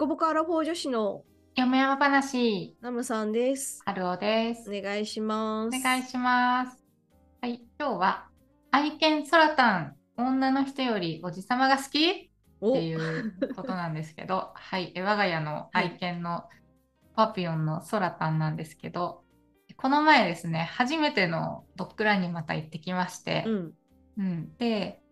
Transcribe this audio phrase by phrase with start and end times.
[0.00, 1.24] コボコアラフォー女子の
[1.54, 3.82] 嫁山話、ナムさんです。
[3.84, 4.70] 春尾です。
[4.70, 5.76] お願いします。
[5.76, 6.82] お願いします。
[7.42, 8.28] はい、今日は
[8.70, 12.08] 愛犬ソラタン、女の人よりおじさまが好き？
[12.08, 12.14] っ
[12.62, 16.44] おていうことなんですけど、はい、え我が家の愛犬の
[17.14, 19.22] パピヨンのソラタンなんですけど、
[19.76, 23.72] この前ですね、初めてのドッグランにまた行ってきまして、うん。
[24.16, 25.02] うん、で、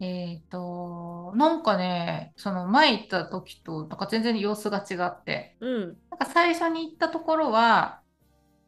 [0.00, 5.80] えっ、と、なんかね、その前行った時と、なんか全然様子が違って、うん。
[6.10, 8.00] なんか最初に行ったところは、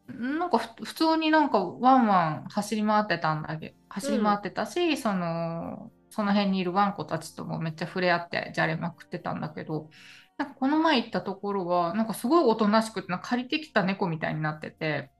[0.09, 9.89] なんかふ普通になんかワンワン走り回ってたんだけど、走り回ってたし、その、その辺にいるワンコたちともめっちゃ触れ合ってじゃれまくってたんだけど、
[10.37, 15.11] なんかこの前行ったところは、なんかすごいおとなしくて、借りてきた猫みたいになってて、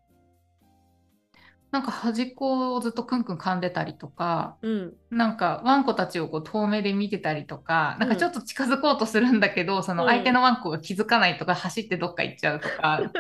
[1.73, 4.95] なんか端っこをずっとクンクン噛んでたりとか、うん。
[5.11, 13.15] なんかワンコたちをこう遠目で見てたりとか、なんかちょっと近づこうとするんだけど、その相手のワンコが気づかないとか、走ってどっか行っちゃうとか、 なんか、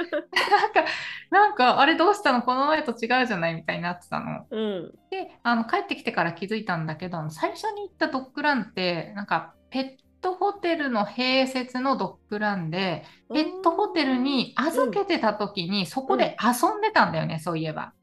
[1.30, 4.44] なんかあれどうしたのこの前と違うじゃないみたいになってたの。
[4.50, 4.92] うん。
[5.10, 17.94] で、あの帰ってきてから気づいたんだけど、最初に行ったドッグランって、なんかペットホテルの併設のドッグランで、ペットホテルに預けてた時にそこで遊んでたんだよね、そういえば。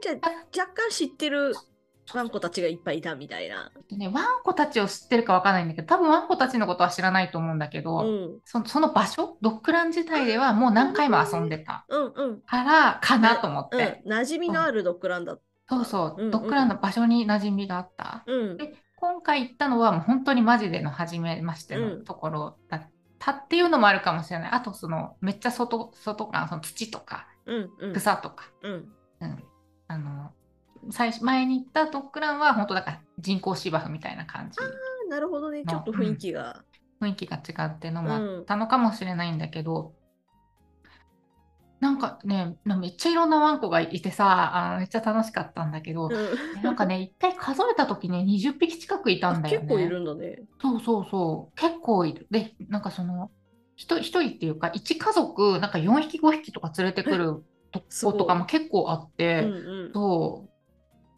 [0.00, 1.54] じゃあ若干知ってる
[2.14, 3.70] ワンコたちがいっぱいいたみたいな。
[3.88, 8.40] でね、ワンコたちを知ってるかわかんないんだけど、多分ワンコたちのことは知らないと思うんだけど、うん。
[8.44, 12.40] そその場所、ドッグラン自体ではもう何回も遊んでたうんうん。
[12.42, 14.02] からかなと思っうんて。。
[14.06, 15.38] 馴染みのあるドッグランだ。
[15.68, 18.24] そうそう、うんうんドッグランの場所に馴染みがあった。
[18.26, 18.56] うん。
[18.56, 24.50] で、今回行ったのはもう本当にマジでの初めましてうんのところだったっていうのもあるかもしれない。
[24.50, 27.94] あとそのめっちゃ外、外かその土とかうんうん。
[27.94, 28.72] 草とか、うん。
[29.20, 29.44] うん、
[29.90, 30.30] あの、
[30.92, 34.58] 最初前に行ったドッグランは本当だから人工芝生みたいな感じ。
[35.08, 35.64] なるほどね。
[35.66, 36.64] ちょっと雰囲気が。
[37.00, 39.94] 雰囲気が違ってのもあったのかもしれないんだけど、
[41.80, 46.62] なんかね、なめっちゃいろんなワンコがいてさ、あのめっちゃ楽しかったんだけど、うん。
[46.62, 49.66] なんかね、一回数えた時ね、20匹近くいたんだよね。
[49.66, 50.44] 結構いるんだね。
[50.62, 52.28] そうそうそう、結構いる。
[52.30, 53.32] で、なんかその、
[53.74, 57.42] 一人一人っていうか、一家族、なんか4匹、5匹とか連れてくる
[57.72, 59.92] とことかも結構あっうて、んうん。
[59.94, 60.48] そ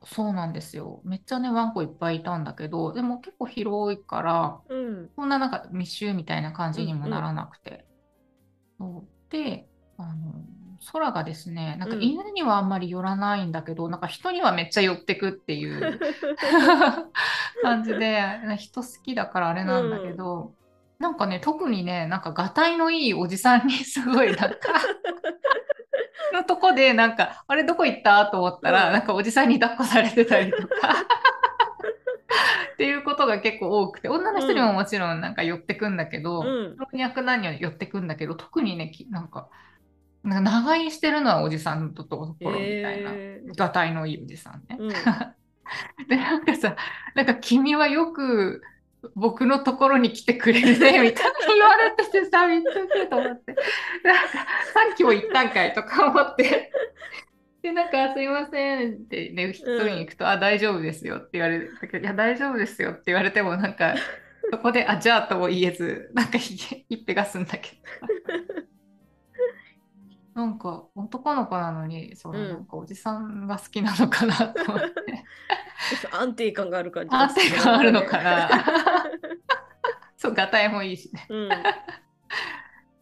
[0.02, 1.02] う、そうなんですよ。
[1.04, 5.10] めっちゃね、ワンコいっぱいいたんだけど、でも結構広いから、うん。
[5.16, 7.86] そんななんか密集みたいな感じにもならなくて。
[8.78, 10.44] そうで、あの、
[10.92, 15.98] 空がですね、なんかうん犬にはあんまり寄らないんだけど、なんか人にはめっちゃ寄ってくっていう
[17.62, 18.22] 感じで、
[18.58, 20.54] 人好きだからあれなんだけど、
[20.98, 24.96] なんかね、特にね、なんかがたいのいいおじさんにすごいなんか、
[26.32, 28.26] のとこでなんか、あれどこ行った？
[28.26, 30.66] と思ったら、うんなんかおじさんに抱っこされてたりとか。
[32.74, 36.76] っていうことが結構多くて女の人にももちろんなんか寄ってくんだけど、うん。
[36.76, 39.48] 老若男女寄ってくんだけど特にねきなんか
[40.24, 44.76] なんか長居してるのはおじさんのところみたいな、へーがたいのいいおじさんね。
[44.80, 44.88] うん。
[46.08, 46.76] でなんかさ
[47.14, 48.62] なんか君はよく
[49.14, 53.54] 僕のところに来てくれるねみたいな言われててさめっちゃウケると思って
[54.04, 54.44] なんかさ
[54.92, 56.70] っきも言ったんかいとか思って。
[57.62, 61.78] で、なんか、すいませんってね、一人に行くと、あ、大丈夫ですよって言われる。
[61.80, 63.94] だけど、いや、大丈夫ですよって言われても、なんか、
[64.50, 68.71] そこで、あ、じゃあとも言えず、なんかひげ、ひっぺがすんだけど。
[70.34, 75.24] なんか、男の子なのに、その、うんなんか、おじさんが好きなのかなと思って。
[76.12, 78.48] 安定感がある感じが安定感あるのかな。
[78.48, 78.48] な。
[80.16, 81.26] そう、がたいもいいしね。
[81.28, 81.48] うん。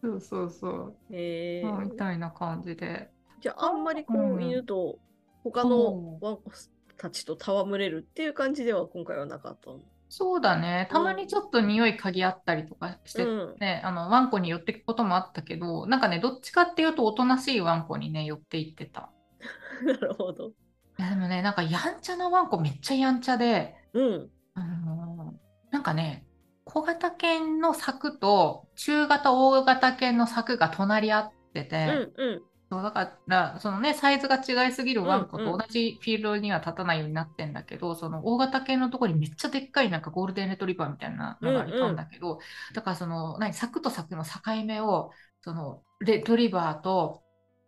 [0.01, 0.97] そうそうそう。
[1.11, 3.11] えまあみー、たいな感じで。
[3.39, 4.99] じゃああんまりこう、うん犬と
[5.43, 6.51] 他のワンコ
[6.97, 9.79] たちと戯れるっていう感じでは今回はなかったの。
[10.13, 10.89] そうだね。
[10.91, 13.57] たまにちょっと匂い嗅ぎ合ったりとかしてうん。
[13.59, 19.09] ね、あのワンコに寄っていくこともあったけど、なんかね、どっちかっていうとおとなしいワンコにね、寄っていってた。
[19.83, 20.51] なるほど。
[20.97, 24.29] でもね、なんかやんちゃなワンコめっちゃやんちゃで、うん。
[24.53, 26.25] あのーなんかね、
[26.65, 32.43] 小型犬の柵と中型大型犬の柵が隣り合ってうて、んうん。
[32.71, 42.39] そうだから、そのね、サイズが違いすぎるワンコうんうんと同じフィールドには立たないようになってんだけど、その大型犬のところにめっちゃでっかいなんかゴールデンレトリバーみたいなのがいたんだけど、
[42.73, 44.29] だからその、何、柵と柵の境
[44.65, 47.23] 目を、そのレトリバーと、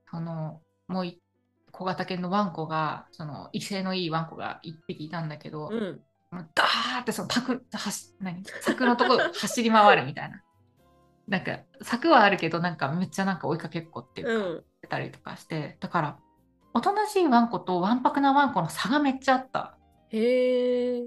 [0.10, 1.20] その、もうい
[1.74, 6.00] 小型犬のワンコが、その威勢のいいワンコが一匹いたんだけど、うん。
[6.56, 7.62] ダーってそのパク
[8.22, 8.42] 何？
[8.62, 10.42] 柵のとこ 走り回るみたいな。
[11.28, 14.64] なんか柵はあるけどなんかめっちゃなんか追いかけっこっていうか、うん。
[14.88, 16.18] たりとかしてだから
[16.74, 19.78] おとなしいワンコとわんぱくなワンコの差がめっちゃあった。
[20.10, 21.04] へえ。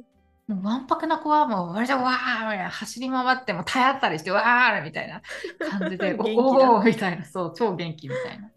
[0.48, 5.20] わんぱくな子はもう、わーわー走り回っても体当たりしてわーみたいな
[5.68, 8.48] 感じで、 おおーみたいな、そう、超元気みたいな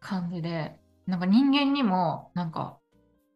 [0.00, 2.78] 感じで、なんか人間にも、なんか、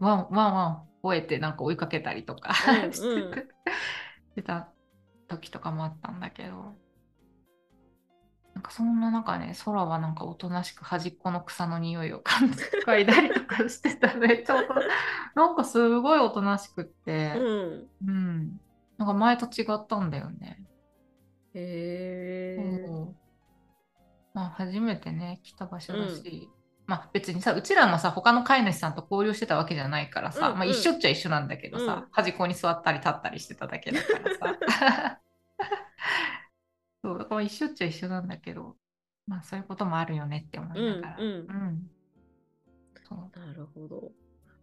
[0.00, 2.54] ワンワンワン吠えてなんか追いかけたりとか
[2.90, 4.68] してた
[5.28, 6.74] 時とかもあったんだけど、
[8.54, 14.42] なんかそんな中ね、空はなんかおとなしく端っこの草の匂いを感じ嗅いだりとかしてたね。
[14.46, 14.74] ちょうど、
[15.34, 18.08] なんかすごいおとなしくって、うん。
[18.08, 18.60] うん。
[18.98, 20.62] なんか前と違ったんだよね。
[21.54, 22.86] へえ。
[22.86, 23.14] そう
[24.32, 26.48] まあ初めてね、来た場所だし、
[26.86, 35.20] まあ別にさ、うちらもさ、他の飼い主さんと交流してたわけじゃないからさ、うんうんまあ一緒っちゃ一緒なんだけどさ、うん端っこに座ったり立ったりしてただけだからさ。
[37.02, 38.76] そう、だから一緒っちゃ一緒なんだけど、
[39.26, 41.16] まあそういうこともあるよねって思いながら。
[41.18, 41.90] うんうんうん
[43.08, 44.12] そうなるほど。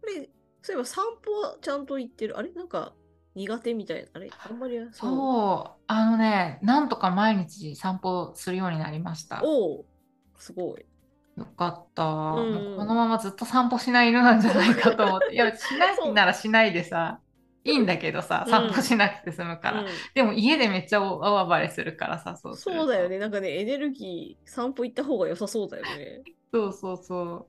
[0.02, 0.30] あれ、
[0.62, 2.38] そういえば散歩はちゃんと行ってる？
[2.38, 2.50] あれ？
[2.52, 2.94] なんか
[3.34, 4.08] 苦手みたいな？
[4.14, 4.30] あれ？
[4.38, 4.90] あんまりそう。
[4.92, 9.42] そう、あのね、なんとか毎日散歩するようになりました。
[9.44, 9.84] おお
[10.38, 10.86] すごい。
[11.36, 12.06] よかった、う
[12.76, 15.34] このままずっと散歩しない犬なんじゃないかと思って。
[15.34, 17.20] いや、しないならしないでさ、
[17.68, 19.80] いいんだけどさ、うん散歩しなくて済むから。
[19.82, 23.08] うんでも家でめっちゃ大暴れするからさ、そうそうだよ。
[23.08, 23.18] ね。
[23.18, 26.22] なんかね、エネルギー散歩行った方が良さそうだよね。
[26.52, 27.46] そうそうそう。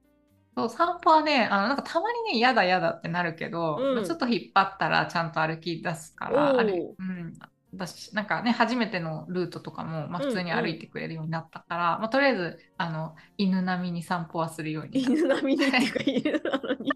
[0.58, 7.34] そう散歩はね、あのなんかたまにね、嫌だ嫌だってなるけど、うんまあちょっと引っ張ったらちゃんと歩き出すから、あれうん、
[7.78, 16.92] 私なんかね、初めてのルートとかも、まあ、うん普通に歩いてくれるようになったから、まあ、とりあえずあの犬並みに散歩はするように犬並みにっていうか犬なのに。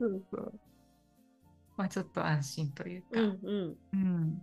[0.00, 0.60] そうそう。
[1.76, 3.08] まあちょっと安心というか。
[3.12, 3.76] うんうん。
[3.92, 4.42] うん。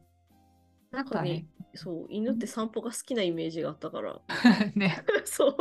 [0.92, 4.22] なんかね、そう、犬って散歩が好きなイメージがあったから。
[4.76, 5.04] ね。
[5.26, 5.56] そう。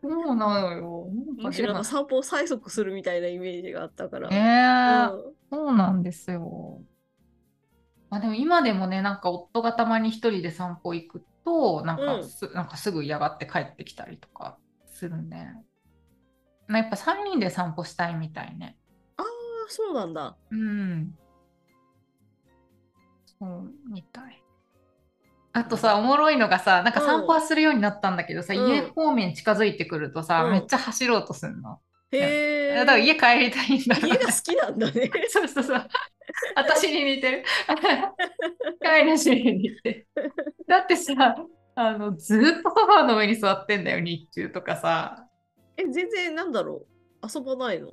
[0.00, 1.10] そうなのよ。
[1.38, 4.28] むしろなんか散歩を催促するみたいなイメージがあったから。
[4.28, 6.82] ねえ、うんそうなんですよ。
[8.10, 15.54] まあ、でも今でもね、なんか夫がたまに一人で散歩行くと、なんかす,、なんかすぐ嫌がって帰ってきたりとかするね。
[16.68, 18.76] まあやっぱ3人で散歩したいみたいね。
[19.16, 19.24] ああ、
[19.68, 20.36] そうなんだ。
[20.50, 21.14] うん。
[23.38, 24.42] そうみたい。
[25.54, 31.80] あとさ、おもろいのがさ、なんか散歩はするようになったんだけどさ、うん家方面近づいてくるとさ、うんめっちゃ走ろうとするの。
[32.12, 32.74] へえ。
[32.74, 35.10] だから家帰りたいんだ家が好きなんだね。
[35.28, 35.88] そうそうそう。
[36.54, 37.44] 私に似てる。
[38.82, 40.32] 飼い主に似てる。
[40.66, 41.36] だってさ、
[41.74, 45.27] あのずっとソファーの上に座ってんだよ、日中とかさ。
[45.78, 46.84] え、全然なんだろ
[47.22, 47.26] う？
[47.34, 47.92] 遊ばないの？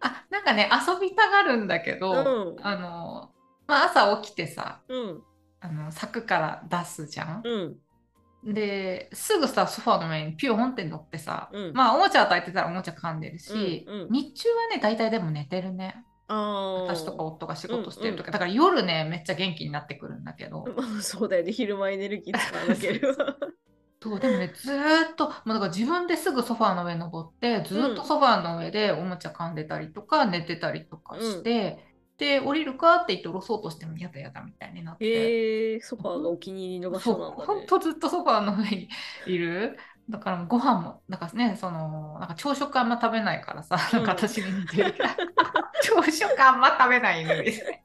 [0.00, 2.14] あ、なんかね、遊びたがるんだけど、う
[2.60, 3.30] んあの、
[3.66, 5.22] まあ、朝起きてさ、うん。
[5.60, 7.42] あの柵から出すじゃん？
[7.44, 8.54] うん。
[8.54, 16.04] で、すぐさ、ソファーの上にピューンって乗ってさ、うんまあ、おもちゃ与えてたらおもちゃ噛んでるし、うんうん日中はね、大体でも寝てるね。
[16.28, 21.52] 私とか夫が仕事してるとうんか、だから夜ね、めっちゃ元気になってくるんだけど、まあ、そうだよね。
[21.52, 23.36] 昼間エネルギー使わなければ。
[24.00, 31.84] そうでもね、ずーっと、もうだから自分ですぐソファーの上登って、ずーっとソファーの上でおもちゃ噛んでたりとか、寝てたりとかして、
[32.16, 35.04] で、降りるかって言って降ろそうとしても、やだやだみたいになって。
[35.04, 37.44] へえ、ソファーがお気に入りの場そう、所なんだね。
[37.46, 38.88] ほんとずっとソファーの上に
[39.26, 39.78] いる。
[40.08, 44.94] だからご飯も、なんかね、その、なんか朝食あんま食べないからさ、なんか私に似てる
[45.82, 47.84] 朝食あんま食べない犬ですね。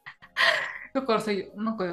[0.94, 1.86] だからそういう、なんか、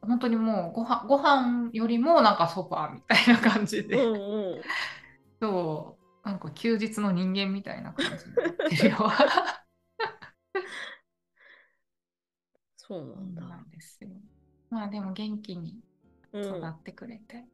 [0.00, 4.16] 本当にもうご飯、ご飯よりもなんかソファーみたいな感じで、うんう
[4.60, 4.62] ん。
[5.40, 8.96] そう、なんか休日の人間みたいな感じになってるよ。
[12.76, 13.56] そうなそうんなだ。
[13.56, 14.10] んですよ。
[14.70, 15.80] まあでも元気に
[16.32, 16.42] うん。
[16.42, 17.44] 育ってくれて。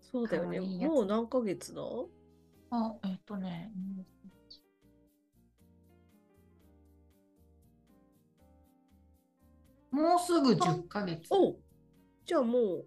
[0.00, 0.60] そうだよね。
[0.60, 1.82] もう何ヶ月だ？
[2.70, 3.72] あ、えっ、とね、
[9.92, 11.28] もうすぐ10ヶ月。
[11.30, 11.56] お
[12.24, 12.86] じゃあもう、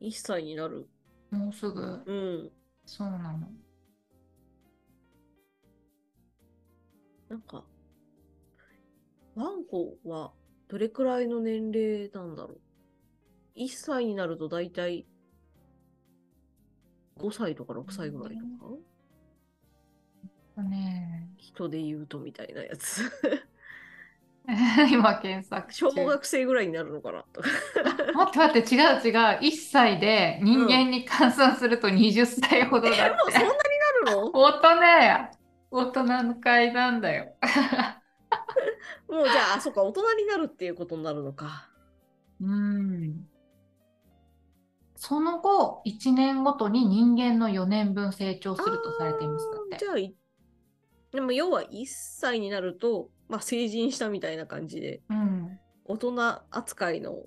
[0.00, 0.88] 1歳になる。
[1.32, 2.52] もうすぐ、うん。
[2.84, 3.48] そうなの。
[7.28, 7.64] なんか、
[9.34, 10.32] ワンコは
[10.68, 12.54] どれくらいの年齢なんだろ
[13.56, 15.06] う ?1 歳になると大体
[17.18, 18.44] 5歳とか6歳ぐらいと
[20.56, 23.02] か、ね人で言うとみたいなやつ。
[24.90, 25.90] 今検索中。
[25.90, 27.24] 小学生ぐらいになるのかな？
[27.32, 27.48] とか。
[28.14, 29.38] 待って待って、違う違う。
[29.40, 33.38] 1歳で人間に換算すると20歳ほどだえ、もうって。
[33.38, 33.54] そんなに
[34.04, 34.30] なるの？
[34.32, 35.30] 大人や。
[35.70, 37.34] 大人の階段だよ。
[39.10, 41.68] もうじゃあ、あ、そっか、大人になるっていうことになるのか。
[42.40, 43.26] うん。
[44.94, 49.76] その後、1年ごとに人間の4年分成長するとされていますだって。
[49.78, 50.14] じゃあい、
[51.12, 55.58] でも要は1歳になると、まあ、成人したみたいな感じで、うん。
[55.84, 57.24] 大人扱いの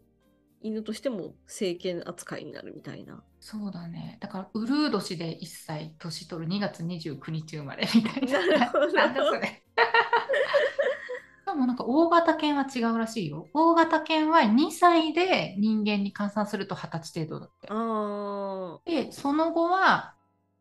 [0.62, 3.24] 犬としても成犬扱いになるみたいな。
[3.40, 4.18] そうだね。
[4.20, 8.60] だから、ウルー年で1歳年取る2月29日生まれみたいな。
[8.60, 9.64] なるほどなんだそれ。
[11.46, 13.48] でもなんか大型犬は違うらしいよ。
[13.54, 17.68] 大型犬は2歳で人間に換算すると20歳程度だって。
[17.72, 20.14] あで、その後は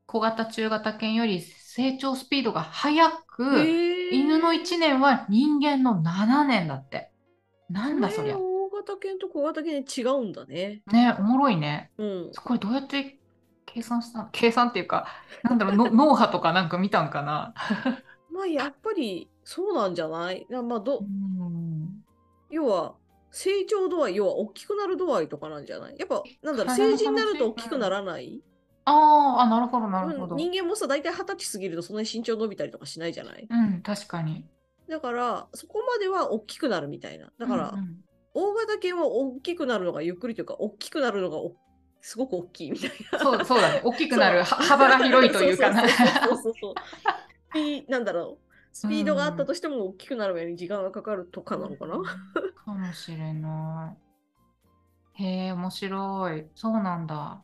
[0.07, 3.11] 小型中型犬より成長スピードが速あ。
[3.27, 3.45] く、
[4.11, 7.11] 犬の1年は人間の7年だって。
[7.71, 8.39] なんだそりゃ。
[8.39, 10.83] 大型犬と小型犬違うんだね。
[10.93, 11.91] ね、おもろいね。
[11.99, 12.31] うん。
[12.45, 13.19] これどうやって
[13.67, 15.07] 計算したの計算っていうか、
[15.43, 17.55] なんだろう、の 脳波とかなんか見たんかな。
[18.33, 20.47] まあやっぱりそうなんじゃない？
[20.49, 22.05] なまあどうん
[22.51, 22.95] 要は
[23.31, 25.97] 成長度合い要は大きくなる度合いとかなんじゃない？
[25.99, 28.43] やっぱなんだろう成人になると話大きくならない、
[28.89, 30.35] あーあ、なるほど、なるほど。
[30.35, 33.47] うん人間もさ大体二十歳過ぎるとそんなに身長伸びたりとかしないじゃない？
[33.49, 34.47] うん、確かに。
[34.89, 37.97] だからそこまでは大きくなるみたいなだから、うんうん
[38.35, 41.57] 大型犬は大きくなるのがゆっくりというか大きくなるのがお
[42.01, 43.81] すごく大きいみたいなそうそうだね。
[43.83, 45.81] 大きくなる、は幅が広いというかな。
[45.81, 53.97] そうそうそうそうそうなんだろうスピードがあったとしても大きくなる上に時間がかかるとかなのかな、かもしれな
[55.19, 55.25] い。
[55.25, 56.47] へえ、面白い。
[56.55, 57.43] そうなんだ。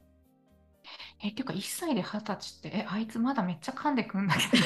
[1.25, 4.62] え、っていうか、1歳で20歳って、え、あいつまだめっちゃ噛んでくんだけど。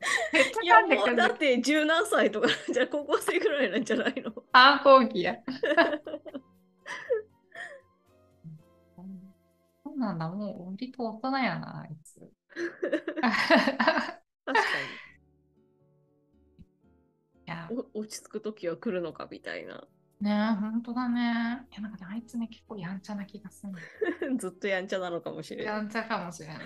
[0.32, 1.28] めっいちゃ噛んでやもうくんだ。
[1.28, 4.32] だって十何歳とか じゃあ高校生ぐらいなんじゃないの？
[4.52, 5.36] 反抗期や。
[9.84, 12.20] そうなんだ、もう割と大人やな、あいつ。
[14.46, 15.00] 確かい
[17.46, 19.86] や、落ち着く時は来るのかみたいな
[20.24, 21.66] ねえ、本当だね。
[21.70, 23.74] いや、なんかね、あいつね、結構やんちゃな気がする。
[24.38, 26.58] ずっとやんちゃなのかもしれないやんちゃかもしれない。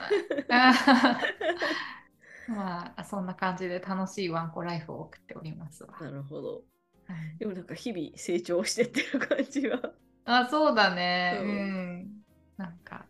[2.46, 5.98] まあ、そんな感じで楽しいワンコライフを送っておりますわ。
[6.00, 6.62] なるほど
[7.06, 9.92] はいでもなんか日々成長してってる感じは
[10.24, 11.36] あ、そうだね。
[11.42, 12.22] ううんん。
[12.56, 13.06] なんか、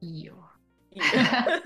[0.00, 0.36] いいよ。
[0.92, 1.06] いいな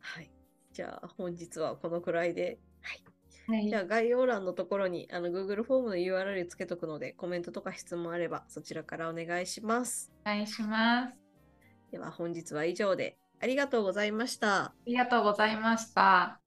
[0.00, 0.30] はい
[0.72, 3.02] じゃあ本日はこのくらいではい
[3.48, 10.12] ねじゃあ概要欄のところにあの Google フォームの URL つけとくのでコメントとか質問あればそちらからお願いします。
[10.24, 11.12] お願いします。
[11.90, 14.64] では本日は以上でありがとうございました。
[14.64, 16.40] ありがとうございました。